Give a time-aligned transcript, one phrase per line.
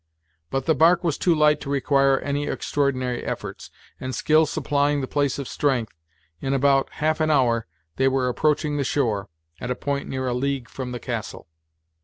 [0.49, 3.69] But the bark was too light to require any extraordinary efforts,
[3.99, 5.93] and skill supplying the place of strength,
[6.41, 9.29] in about half an hour they were approaching the shore,
[9.59, 11.45] at a point near a league from the castle.